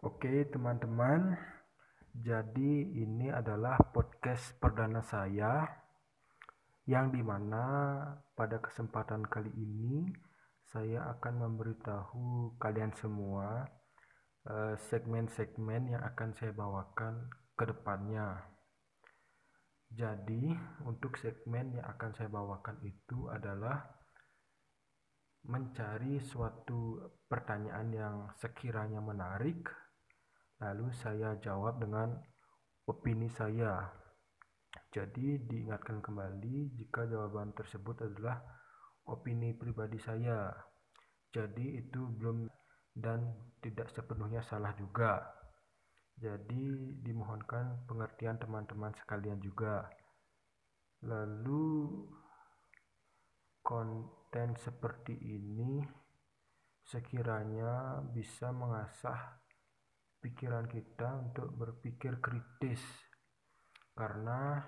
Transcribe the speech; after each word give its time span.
Oke, 0.00 0.48
teman-teman. 0.48 1.36
Jadi, 2.16 2.88
ini 3.04 3.28
adalah 3.28 3.76
podcast 3.92 4.56
perdana 4.56 5.04
saya 5.04 5.68
yang 6.88 7.12
di 7.12 7.20
mana 7.20 8.00
pada 8.32 8.64
kesempatan 8.64 9.28
kali 9.28 9.52
ini 9.52 10.08
saya 10.72 11.04
akan 11.12 11.44
memberitahu 11.44 12.56
kalian 12.56 12.96
semua 12.96 13.68
eh, 14.48 14.80
segmen-segmen 14.88 15.92
yang 15.92 16.00
akan 16.00 16.32
saya 16.32 16.56
bawakan 16.56 17.28
ke 17.52 17.68
depannya. 17.68 18.40
Jadi, 19.92 20.48
untuk 20.88 21.20
segmen 21.20 21.76
yang 21.76 21.84
akan 21.84 22.16
saya 22.16 22.32
bawakan 22.32 22.80
itu 22.88 23.28
adalah 23.28 23.84
mencari 25.44 26.24
suatu 26.24 27.04
pertanyaan 27.28 27.88
yang 27.92 28.16
sekiranya 28.40 29.04
menarik, 29.04 29.89
lalu 30.60 30.92
saya 30.92 31.36
jawab 31.40 31.80
dengan 31.80 32.16
opini 32.86 33.28
saya. 33.32 33.88
Jadi, 34.92 35.40
diingatkan 35.48 36.04
kembali 36.04 36.76
jika 36.78 37.06
jawaban 37.08 37.54
tersebut 37.56 38.06
adalah 38.06 38.38
opini 39.08 39.56
pribadi 39.56 39.98
saya. 39.98 40.52
Jadi, 41.32 41.80
itu 41.80 42.10
belum 42.14 42.46
dan 42.94 43.32
tidak 43.62 43.88
sepenuhnya 43.94 44.42
salah 44.42 44.74
juga. 44.74 45.22
Jadi 46.20 47.00
dimohonkan 47.00 47.88
pengertian 47.88 48.36
teman-teman 48.36 48.92
sekalian 48.92 49.40
juga. 49.40 49.88
Lalu 51.00 51.96
konten 53.64 54.52
seperti 54.60 55.16
ini 55.16 55.80
sekiranya 56.84 58.04
bisa 58.12 58.52
mengasah 58.52 59.40
pikiran 60.20 60.68
kita 60.68 61.08
untuk 61.20 61.48
berpikir 61.56 62.20
kritis. 62.20 62.80
Karena 63.96 64.60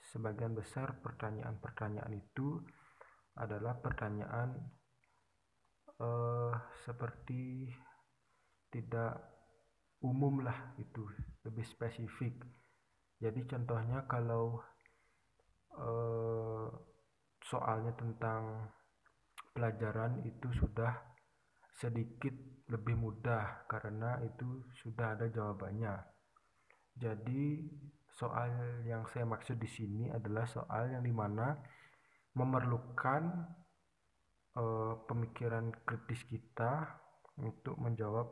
sebagian 0.00 0.56
besar 0.56 0.98
pertanyaan-pertanyaan 1.02 2.14
itu 2.14 2.58
adalah 3.38 3.78
pertanyaan 3.78 4.56
uh, 6.00 6.54
seperti 6.86 7.70
tidak 8.72 9.20
umum 10.02 10.42
lah 10.42 10.74
itu 10.80 11.06
lebih 11.46 11.62
spesifik 11.62 12.42
jadi 13.22 13.40
contohnya 13.46 14.02
kalau 14.10 14.58
eh, 15.78 16.68
soalnya 17.46 17.94
tentang 17.94 18.66
pelajaran 19.54 20.26
itu 20.26 20.50
sudah 20.58 21.11
sedikit 21.76 22.34
lebih 22.72 22.96
mudah 22.96 23.68
karena 23.68 24.20
itu 24.24 24.64
sudah 24.80 25.18
ada 25.18 25.28
jawabannya. 25.28 25.92
Jadi 26.96 27.68
soal 28.12 28.84
yang 28.84 29.08
saya 29.08 29.24
maksud 29.24 29.56
di 29.56 29.68
sini 29.68 30.12
adalah 30.12 30.44
soal 30.44 30.92
yang 30.92 31.04
di 31.04 31.12
mana 31.12 31.56
memerlukan 32.36 33.22
uh, 34.56 34.94
pemikiran 35.08 35.72
kritis 35.84 36.24
kita 36.28 37.00
untuk 37.40 37.76
menjawab 37.80 38.28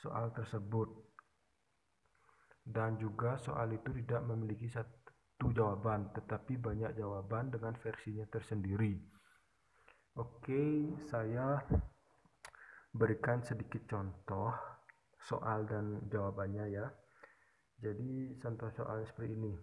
soal 0.00 0.32
tersebut. 0.32 0.88
Dan 2.64 2.96
juga 2.96 3.36
soal 3.36 3.76
itu 3.76 3.92
tidak 4.04 4.24
memiliki 4.24 4.72
satu 4.72 5.52
jawaban 5.52 6.08
tetapi 6.16 6.56
banyak 6.56 6.96
jawaban 6.96 7.52
dengan 7.52 7.76
versinya 7.76 8.24
tersendiri. 8.32 8.96
Oke 10.16 10.94
saya 11.12 11.60
berikan 12.94 13.42
sedikit 13.42 13.84
contoh 13.90 14.54
soal 15.18 15.66
dan 15.66 16.06
jawabannya 16.08 16.70
ya 16.70 16.86
jadi 17.82 18.38
contoh 18.38 18.70
soal 18.72 19.02
seperti 19.02 19.34
ini 19.34 19.54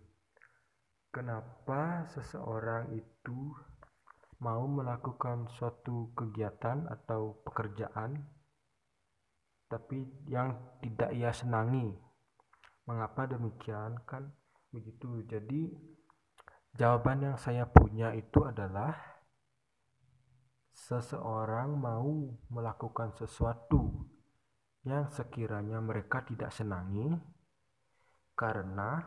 kenapa 1.15 2.05
seseorang 2.11 2.91
itu 2.93 3.55
mau 4.43 4.67
melakukan 4.67 5.47
suatu 5.55 6.11
kegiatan 6.13 6.91
atau 6.91 7.39
pekerjaan 7.47 8.19
tapi 9.71 10.03
yang 10.27 10.59
tidak 10.83 11.15
ia 11.15 11.31
senangi 11.31 12.11
Mengapa 12.91 13.29
demikian? 13.29 14.01
Kan 14.09 14.33
begitu. 14.73 15.21
Jadi 15.29 15.71
jawaban 16.75 17.23
yang 17.23 17.37
saya 17.37 17.63
punya 17.69 18.11
itu 18.11 18.41
adalah 18.43 18.91
seseorang 20.81 21.77
mau 21.77 22.33
melakukan 22.49 23.13
sesuatu 23.13 24.01
yang 24.81 25.05
sekiranya 25.13 25.77
mereka 25.77 26.25
tidak 26.25 26.49
senangi 26.49 27.13
karena 28.33 28.97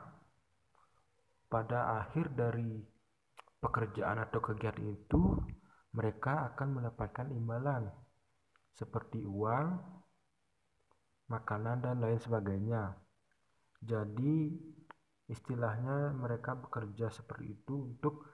pada 1.51 1.99
akhir 1.99 2.31
dari 2.39 2.79
pekerjaan 3.59 4.23
atau 4.23 4.39
kegiatan 4.39 4.87
itu 4.87 5.23
mereka 5.99 6.55
akan 6.55 6.79
mendapatkan 6.79 7.27
imbalan 7.35 7.91
seperti 8.75 9.23
uang, 9.27 9.75
makanan 11.31 11.83
dan 11.83 11.99
lain 12.03 12.19
sebagainya. 12.19 12.95
Jadi 13.83 14.51
istilahnya 15.31 16.15
mereka 16.15 16.55
bekerja 16.59 17.11
seperti 17.11 17.55
itu 17.55 17.95
untuk 17.95 18.27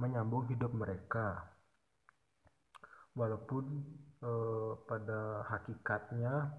menyambung 0.00 0.48
hidup 0.48 0.72
mereka. 0.72 1.52
Walaupun 3.12 3.64
eh, 4.22 4.72
pada 4.88 5.44
hakikatnya 5.48 6.52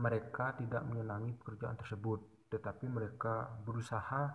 mereka 0.00 0.56
tidak 0.56 0.82
menyenangi 0.88 1.36
pekerjaan 1.36 1.76
tersebut, 1.76 2.48
tetapi 2.48 2.88
mereka 2.88 3.52
berusaha 3.64 4.32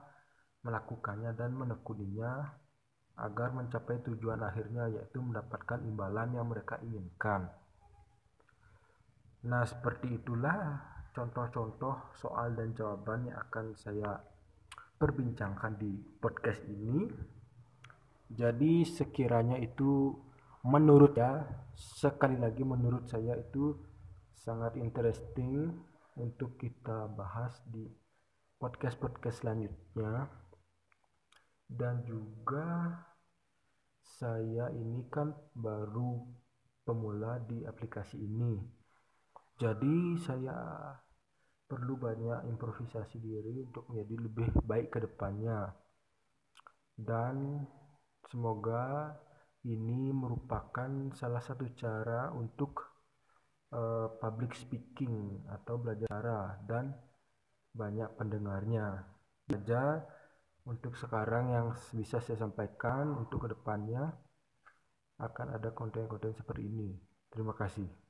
melakukannya 0.61 1.33
dan 1.33 1.53
menekuninya 1.53 2.53
agar 3.17 3.49
mencapai 3.49 3.97
tujuan 4.05 4.45
akhirnya 4.45 4.93
yaitu 4.93 5.17
mendapatkan 5.17 5.81
imbalan 5.81 6.37
yang 6.37 6.45
mereka 6.45 6.77
inginkan. 6.85 7.49
Nah, 9.49 9.65
seperti 9.65 10.21
itulah 10.21 10.77
contoh-contoh 11.17 12.13
soal 12.13 12.53
dan 12.53 12.77
jawaban 12.77 13.25
yang 13.25 13.37
akan 13.49 13.73
saya 13.73 14.21
perbincangkan 15.01 15.77
di 15.81 15.97
podcast 16.21 16.61
ini. 16.69 17.09
Jadi 18.27 18.85
sekiranya 18.85 19.57
itu 19.57 20.13
menurut 20.63 21.13
ya, 21.17 21.45
sekali 21.77 22.39
lagi 22.41 22.65
menurut 22.65 23.05
saya 23.05 23.37
itu 23.37 23.77
sangat 24.33 24.79
interesting 24.79 25.75
untuk 26.17 26.57
kita 26.57 27.05
bahas 27.13 27.53
di 27.69 27.85
podcast-podcast 28.57 29.45
selanjutnya. 29.45 30.25
Dan 31.67 32.01
juga 32.07 32.95
saya 34.17 34.71
ini 34.71 35.03
kan 35.11 35.35
baru 35.51 36.25
pemula 36.87 37.43
di 37.43 37.67
aplikasi 37.67 38.17
ini. 38.23 38.55
Jadi 39.59 40.15
saya 40.23 40.55
perlu 41.67 41.99
banyak 41.99 42.47
improvisasi 42.47 43.19
diri 43.19 43.67
untuk 43.67 43.91
menjadi 43.91 44.15
lebih 44.15 44.47
baik 44.63 44.95
ke 44.95 44.99
depannya. 45.03 45.75
Dan 46.95 47.67
semoga 48.31 49.11
ini 49.67 50.15
merupakan 50.15 51.11
salah 51.11 51.43
satu 51.43 51.67
cara 51.75 52.31
untuk 52.31 52.87
uh, 53.75 54.07
public 54.23 54.55
speaking 54.55 55.43
atau 55.51 55.75
belajar 55.75 56.23
dan 56.63 56.95
banyak 57.75 58.07
pendengarnya. 58.15 59.03
Saja 59.47 60.03
untuk 60.67 60.95
sekarang 60.95 61.51
yang 61.51 61.67
bisa 61.95 62.19
saya 62.19 62.39
sampaikan 62.39 63.15
untuk 63.15 63.47
ke 63.47 63.55
depannya 63.55 64.11
akan 65.19 65.47
ada 65.59 65.71
konten-konten 65.75 66.35
seperti 66.35 66.63
ini. 66.67 66.89
Terima 67.31 67.55
kasih. 67.55 68.06